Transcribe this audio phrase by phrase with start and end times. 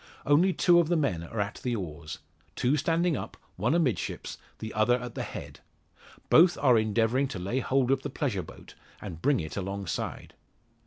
[0.25, 2.17] Only two of the men are at the oars;
[2.55, 5.59] two standing up, one amidships, the other at the head.
[6.31, 10.33] Both are endeavouring to lay hold of the pleasure boat, and bring it alongside.